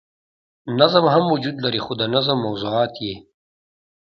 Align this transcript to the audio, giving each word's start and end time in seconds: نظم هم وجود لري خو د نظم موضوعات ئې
نظم 0.79 1.05
هم 1.13 1.23
وجود 1.33 1.55
لري 1.65 1.81
خو 1.85 1.93
د 2.01 2.03
نظم 2.15 2.37
موضوعات 2.47 2.93
ئې 3.05 3.15